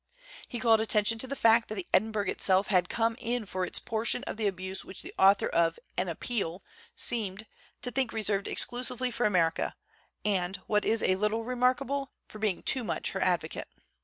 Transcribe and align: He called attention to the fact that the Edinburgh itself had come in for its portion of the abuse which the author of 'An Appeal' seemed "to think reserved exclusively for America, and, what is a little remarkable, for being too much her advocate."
He 0.47 0.59
called 0.59 0.81
attention 0.81 1.19
to 1.19 1.27
the 1.27 1.35
fact 1.35 1.67
that 1.69 1.75
the 1.75 1.85
Edinburgh 1.93 2.27
itself 2.31 2.69
had 2.69 2.89
come 2.89 3.15
in 3.19 3.45
for 3.45 3.63
its 3.63 3.77
portion 3.77 4.23
of 4.23 4.35
the 4.35 4.47
abuse 4.47 4.83
which 4.83 5.03
the 5.03 5.13
author 5.19 5.45
of 5.47 5.77
'An 5.95 6.07
Appeal' 6.09 6.63
seemed 6.95 7.45
"to 7.83 7.91
think 7.91 8.11
reserved 8.11 8.47
exclusively 8.47 9.11
for 9.11 9.27
America, 9.27 9.75
and, 10.25 10.55
what 10.65 10.85
is 10.85 11.03
a 11.03 11.17
little 11.17 11.43
remarkable, 11.43 12.13
for 12.27 12.39
being 12.39 12.63
too 12.63 12.83
much 12.83 13.11
her 13.11 13.21
advocate." 13.21 13.67